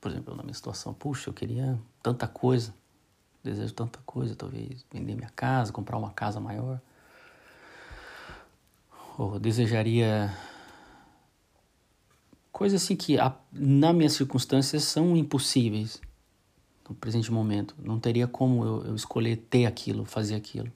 [0.00, 2.74] por exemplo, na minha situação, puxa, eu queria tanta coisa,
[3.44, 6.80] desejo tanta coisa, talvez vender minha casa, comprar uma casa maior.
[9.18, 10.34] Ou desejaria
[12.50, 13.16] coisas assim que,
[13.52, 16.00] na minhas circunstâncias, são impossíveis
[16.90, 17.74] no presente momento.
[17.78, 20.70] Não teria como eu, eu escolher ter aquilo, fazer aquilo.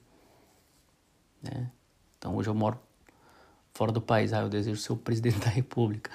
[1.43, 1.69] Né?
[2.17, 2.79] Então hoje eu moro
[3.73, 6.09] fora do país, ah, eu desejo ser o presidente da república.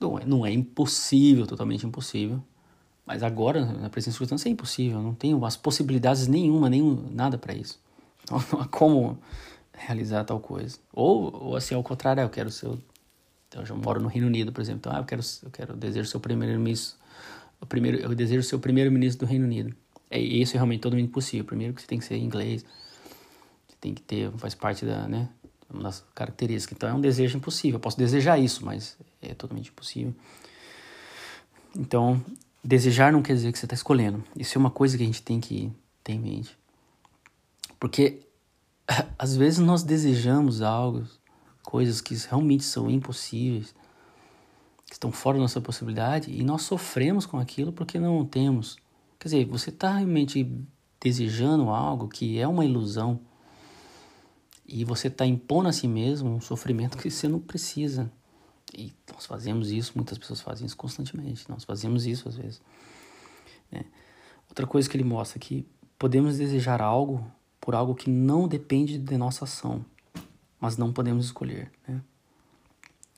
[0.00, 2.42] Não é, não é impossível, totalmente impossível.
[3.06, 5.02] Mas agora, na presente circunstância, é impossível.
[5.02, 7.78] Não tenho as possibilidades nenhuma, nem nada para isso.
[8.30, 9.18] Não, não há como
[9.70, 10.78] realizar tal coisa.
[10.94, 12.68] Ou, ou assim, ao contrário, eu quero ser.
[13.46, 14.78] Então, eu já moro no Reino Unido, por exemplo.
[14.78, 16.96] Então, ah, eu quero, eu quero desejo ser o primeiro-ministro.
[17.64, 19.74] O primeiro, eu desejo ser o primeiro-ministro do Reino Unido.
[20.10, 21.46] É, isso é realmente totalmente impossível.
[21.46, 22.62] Primeiro que você tem que ser inglês.
[23.66, 25.30] Você tem que ter, faz parte da, né,
[25.72, 26.76] das características.
[26.76, 27.76] Então, é um desejo impossível.
[27.76, 30.14] Eu posso desejar isso, mas é totalmente impossível.
[31.74, 32.22] Então,
[32.62, 34.22] desejar não quer dizer que você está escolhendo.
[34.36, 35.72] Isso é uma coisa que a gente tem que
[36.02, 36.58] ter em mente.
[37.80, 38.20] Porque
[39.18, 41.06] às vezes nós desejamos algo,
[41.62, 43.74] coisas que realmente são impossíveis,
[44.94, 48.76] que estão fora da nossa possibilidade, e nós sofremos com aquilo porque não temos.
[49.18, 50.48] Quer dizer, você está realmente
[51.00, 53.18] desejando algo que é uma ilusão,
[54.64, 58.08] e você está impondo a si mesmo um sofrimento que você não precisa.
[58.72, 62.62] E nós fazemos isso, muitas pessoas fazem isso constantemente, nós fazemos isso às vezes.
[63.72, 63.84] Né?
[64.48, 65.66] Outra coisa que ele mostra é que
[65.98, 67.28] podemos desejar algo
[67.60, 69.84] por algo que não depende de nossa ação,
[70.60, 72.00] mas não podemos escolher, né?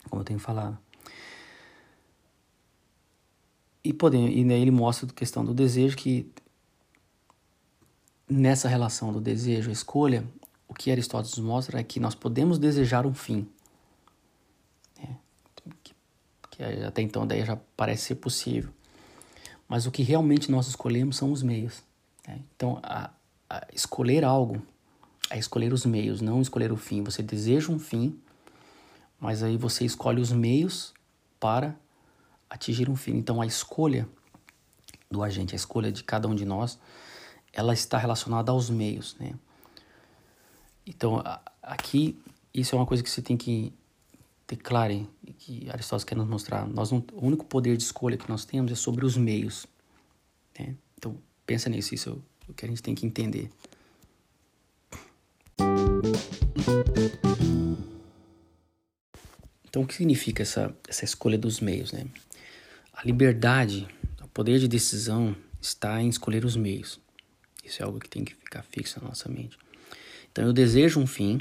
[0.09, 0.79] Como eu tenho falado.
[3.87, 6.29] E, podemos, e daí ele mostra a questão do desejo que
[8.29, 10.25] nessa relação do desejo e escolha,
[10.67, 13.47] o que Aristóteles mostra é que nós podemos desejar um fim.
[14.99, 15.17] Né?
[15.85, 15.95] Que,
[16.51, 18.71] que até então daí já parece ser possível.
[19.69, 21.85] Mas o que realmente nós escolhemos são os meios.
[22.27, 22.41] Né?
[22.57, 23.13] Então, a,
[23.73, 24.61] escolher algo
[25.31, 27.05] é escolher os meios, não escolher o fim.
[27.05, 28.19] Você deseja um fim,
[29.21, 30.93] mas aí você escolhe os meios
[31.39, 31.77] para
[32.49, 33.17] atingir um fim.
[33.17, 34.09] Então a escolha
[35.11, 36.79] do agente, a escolha de cada um de nós,
[37.53, 39.35] ela está relacionada aos meios, né?
[40.87, 41.23] Então
[41.63, 42.19] aqui
[42.53, 43.73] isso é uma coisa que você tem que
[44.47, 46.67] ter claro, que Aristóteles quer nos mostrar.
[46.67, 49.67] Nós não, o único poder de escolha que nós temos é sobre os meios,
[50.59, 50.75] né?
[50.97, 53.51] Então pensa nisso, isso o que a gente tem que entender.
[59.69, 61.93] Então, o que significa essa, essa escolha dos meios?
[61.93, 62.07] Né?
[62.97, 63.87] A liberdade,
[64.23, 66.99] o poder de decisão está em escolher os meios.
[67.63, 69.59] Isso é algo que tem que ficar fixo na nossa mente.
[70.33, 71.39] Então, eu desejo um fim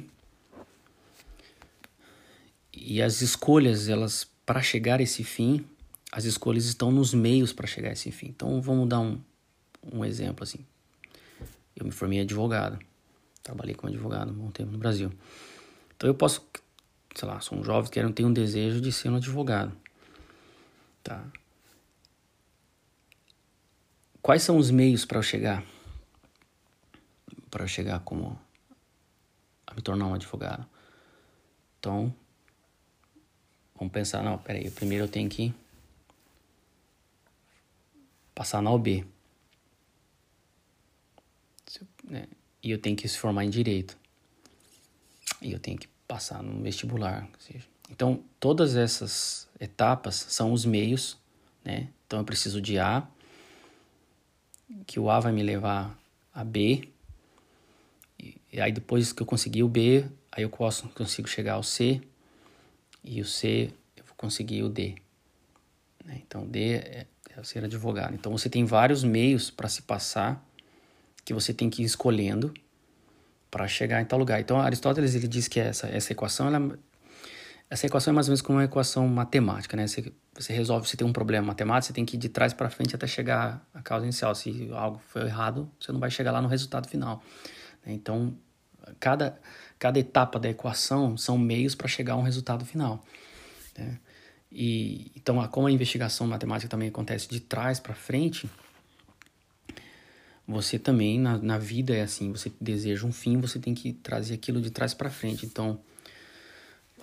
[2.74, 5.66] e as escolhas, elas para chegar a esse fim,
[6.12, 8.28] as escolhas estão nos meios para chegar a esse fim.
[8.28, 9.20] Então, vamos dar um,
[9.94, 10.60] um exemplo assim.
[11.74, 12.78] Eu me formei advogado.
[13.42, 15.12] Trabalhei como advogado um bom tempo no Brasil.
[15.96, 16.46] Então eu posso,
[17.16, 19.72] sei lá, sou um jovem que tem um desejo de ser um advogado.
[21.04, 21.24] Tá?
[24.26, 25.64] Quais são os meios para eu chegar?
[27.52, 28.36] Para eu chegar como
[29.68, 30.66] a me tornar um advogado.
[31.78, 32.12] Então,
[33.76, 35.54] vamos pensar, não, peraí, primeiro eu tenho que
[38.34, 39.06] passar na OB
[42.04, 42.28] né?
[42.64, 43.96] E eu tenho que se formar em direito.
[45.40, 47.30] E eu tenho que passar no vestibular.
[47.92, 51.16] Então, todas essas etapas são os meios,
[51.64, 51.90] né?
[52.08, 53.08] Então, eu preciso de A,
[54.86, 55.98] que o A vai me levar
[56.34, 56.90] a B.
[58.52, 62.02] E aí, depois que eu conseguir o B, aí eu posso, consigo chegar ao C.
[63.04, 64.96] E o C, eu vou conseguir o D.
[66.04, 66.22] Né?
[66.26, 68.14] Então, D é, é ser advogado.
[68.14, 70.44] Então, você tem vários meios para se passar
[71.24, 72.54] que você tem que ir escolhendo
[73.50, 74.40] para chegar em tal lugar.
[74.40, 76.78] Então, Aristóteles ele diz que essa, essa equação, ela,
[77.70, 79.88] essa equação é mais ou menos como uma equação matemática, né?
[79.88, 82.70] Você, você resolve, você tem um problema matemático, você tem que ir de trás para
[82.70, 84.36] frente até chegar à causa inicial.
[84.36, 87.24] Se algo foi errado, você não vai chegar lá no resultado final.
[87.86, 87.94] Né?
[87.94, 88.38] Então,
[89.00, 89.40] cada,
[89.80, 93.04] cada etapa da equação são meios para chegar a um resultado final.
[93.78, 93.98] Né?
[94.52, 98.48] E, então, como a investigação matemática também acontece de trás para frente,
[100.48, 104.36] você também na, na vida é assim, você deseja um fim, você tem que trazer
[104.36, 105.46] aquilo de trás para frente.
[105.46, 105.80] Então,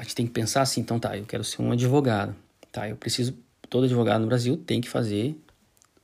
[0.03, 2.35] a gente tem que pensar assim, então tá, eu quero ser um advogado.
[2.73, 3.39] Tá, eu preciso,
[3.71, 5.41] todo advogado no Brasil tem que fazer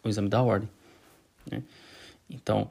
[0.05, 0.68] o exame da ordem.
[1.51, 1.64] Né?
[2.30, 2.70] Então,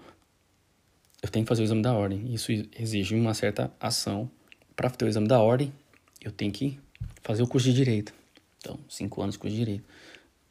[1.21, 2.33] eu tenho que fazer o exame da ordem.
[2.33, 2.49] Isso
[2.79, 4.31] exige uma certa ação.
[4.73, 5.73] Para ter o exame da ordem,
[6.21, 6.79] eu tenho que
[7.21, 8.13] fazer o curso de direito.
[8.59, 9.83] Então, cinco anos de curso de direito.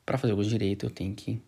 [0.04, 1.40] Para fazer o curso de direito, eu tenho que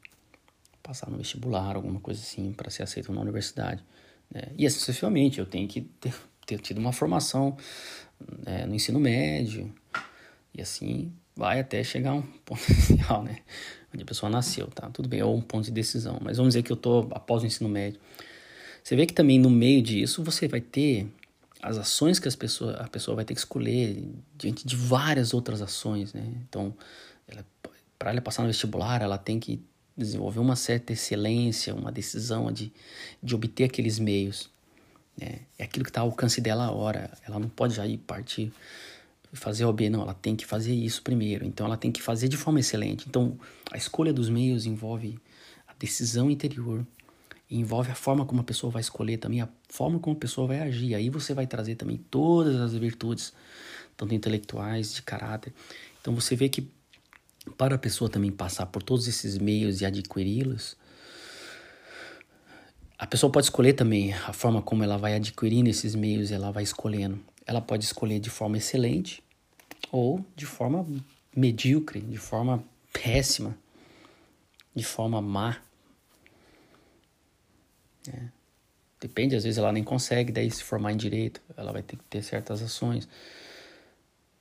[0.82, 3.84] passar no vestibular, alguma coisa assim, para ser aceito na universidade.
[4.30, 4.44] Né?
[4.56, 6.14] E assim sucessivamente, eu tenho que ter,
[6.46, 7.58] ter tido uma formação
[8.44, 9.72] né, no ensino médio.
[10.54, 13.38] E assim vai até chegar um ponto inicial, né?
[13.94, 14.90] Onde a pessoa nasceu, tá?
[14.90, 16.18] Tudo bem, ou um ponto de decisão.
[16.20, 18.00] Mas vamos dizer que eu tô após o ensino médio.
[18.82, 21.06] Você vê que também no meio disso você vai ter
[21.62, 24.04] as ações que as pessoas, a pessoa vai ter que escolher
[24.36, 26.24] diante de várias outras ações, né?
[26.48, 26.74] Então,
[27.98, 29.60] para ela passar no vestibular, ela tem que
[29.96, 32.72] desenvolver uma certa excelência, uma decisão de,
[33.22, 34.48] de obter aqueles meios.
[35.18, 35.40] Né?
[35.58, 37.10] É aquilo que está ao alcance dela a hora.
[37.26, 38.52] Ela não pode já ir partir
[39.32, 40.02] fazer OB, não.
[40.02, 41.44] Ela tem que fazer isso primeiro.
[41.44, 43.06] Então, ela tem que fazer de forma excelente.
[43.08, 43.38] Então,
[43.70, 45.18] a escolha dos meios envolve
[45.66, 46.86] a decisão interior,
[47.50, 50.60] envolve a forma como a pessoa vai escolher também, a forma como a pessoa vai
[50.60, 50.94] agir.
[50.94, 53.32] Aí você vai trazer também todas as virtudes,
[53.96, 55.52] tanto intelectuais, de caráter.
[56.00, 56.70] Então, você vê que
[57.56, 60.76] para a pessoa também passar por todos esses meios e adquiri-los,
[62.98, 66.64] a pessoa pode escolher também a forma como ela vai adquirindo esses meios, ela vai
[66.64, 67.20] escolhendo.
[67.46, 69.22] Ela pode escolher de forma excelente
[69.92, 70.84] ou de forma
[71.34, 73.56] medíocre, de forma péssima,
[74.74, 75.58] de forma má.
[78.08, 78.28] É.
[79.00, 82.02] Depende, às vezes ela nem consegue daí se formar em direito, ela vai ter que
[82.04, 83.08] ter certas ações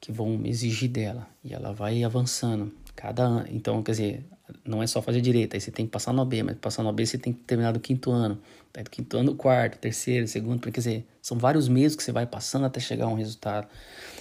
[0.01, 2.74] que vão exigir dela e ela vai avançando.
[2.95, 3.47] Cada ano.
[3.51, 4.26] Então, quer dizer,
[4.65, 6.91] não é só fazer direito, aí você tem que passar no B, mas passar no
[6.93, 8.39] B você tem que terminar do quinto ano.
[8.73, 12.25] Daí do quinto ano, quarto, terceiro, segundo, quer dizer, são vários meses que você vai
[12.25, 13.67] passando até chegar a um resultado.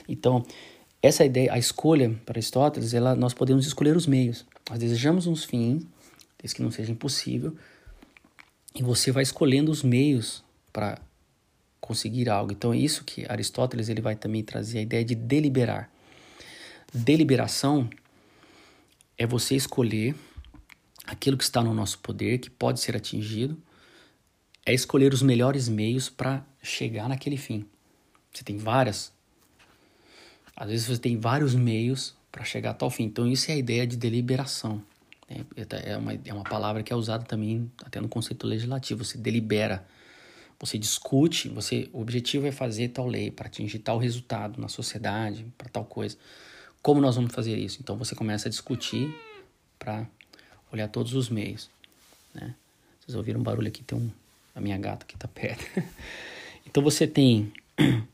[0.08, 0.44] Então,
[1.02, 4.44] essa ideia, a escolha para Aristóteles, ela, nós podemos escolher os meios.
[4.68, 5.84] Nós desejamos uns fins,
[6.38, 7.54] desde que não seja impossível,
[8.74, 10.98] e você vai escolhendo os meios para
[11.80, 12.52] conseguir algo.
[12.52, 15.90] Então, é isso que Aristóteles ele vai também trazer a ideia de deliberar.
[16.92, 17.88] Deliberação
[19.18, 20.14] é você escolher
[21.06, 23.56] aquilo que está no nosso poder, que pode ser atingido,
[24.64, 27.64] é escolher os melhores meios para chegar naquele fim.
[28.32, 29.12] Você tem várias.
[30.56, 33.04] Às vezes você tem vários meios para chegar a tal fim.
[33.04, 34.82] Então, isso é a ideia de deliberação.
[35.30, 35.44] Né?
[35.84, 39.04] É uma, é uma palavra que é usada também até no conceito legislativo.
[39.04, 39.86] Você delibera,
[40.58, 45.46] você discute, você, o objetivo é fazer tal lei para atingir tal resultado na sociedade,
[45.56, 46.18] para tal coisa.
[46.87, 47.78] Como nós vamos fazer isso?
[47.80, 49.12] Então você começa a discutir
[49.76, 50.07] para
[50.72, 51.68] olhar todos os meios.
[52.32, 52.55] Né?
[53.01, 53.82] Vocês ouviram um barulho aqui?
[53.82, 54.09] Tem um,
[54.55, 55.64] a minha gata que está perto.
[56.64, 57.53] então você tem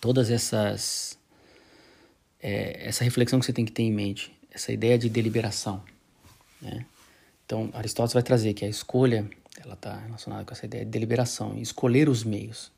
[0.00, 1.16] todas essas.
[2.42, 5.80] É, essa reflexão que você tem que ter em mente, essa ideia de deliberação.
[6.60, 6.84] Né?
[7.44, 9.30] Então Aristóteles vai trazer que a escolha
[9.62, 12.72] ela está relacionada com essa ideia de deliberação, escolher os meios.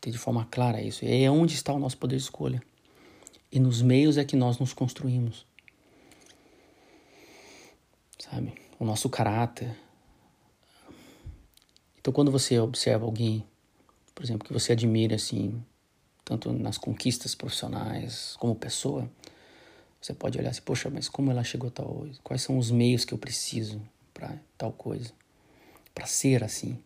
[0.00, 1.04] Ter de forma clara isso.
[1.04, 2.69] E é onde está o nosso poder de escolha.
[3.52, 5.44] E nos meios é que nós nos construímos.
[8.18, 8.54] Sabe?
[8.78, 9.76] O nosso caráter.
[11.98, 13.44] Então, quando você observa alguém,
[14.14, 15.62] por exemplo, que você admira, assim,
[16.24, 19.10] tanto nas conquistas profissionais como pessoa,
[20.00, 22.06] você pode olhar assim, poxa, mas como ela chegou a tal?
[22.22, 23.82] Quais são os meios que eu preciso
[24.14, 25.12] para tal coisa?
[25.94, 26.78] Para ser assim?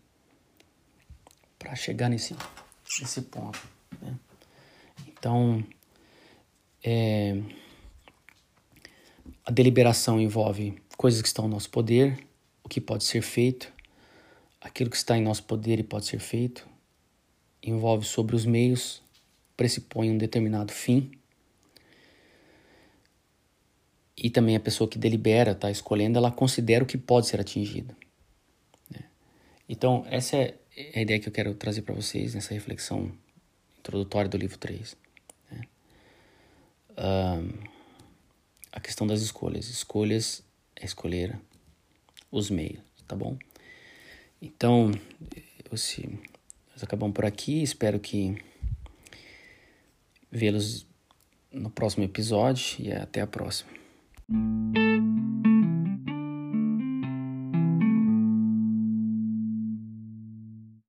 [1.58, 2.34] Para chegar nesse,
[3.00, 3.60] nesse ponto,
[4.02, 4.18] né?
[5.06, 5.64] Então,
[6.84, 7.40] é,
[9.42, 12.26] a deliberação envolve coisas que estão no nosso poder,
[12.62, 13.72] o que pode ser feito,
[14.60, 16.68] aquilo que está em nosso poder e pode ser feito,
[17.62, 19.02] envolve sobre os meios,
[19.56, 21.10] pressupõe um determinado fim.
[24.16, 27.96] E também a pessoa que delibera, está escolhendo, ela considera o que pode ser atingido.
[28.90, 29.04] Né?
[29.68, 30.54] Então, essa é
[30.94, 33.10] a ideia que eu quero trazer para vocês nessa reflexão
[33.78, 35.03] introdutória do livro 3
[36.98, 37.68] uh,
[38.72, 39.68] a questão das escolhas.
[39.68, 40.42] Escolhas
[40.76, 41.38] é escolher
[42.30, 43.38] os meios, tá bom?
[44.40, 44.90] Então,
[45.76, 46.08] se,
[46.72, 47.62] nós acabamos por aqui.
[47.62, 48.36] Espero que
[50.30, 50.86] vê-los
[51.52, 53.70] no próximo episódio e até a próxima.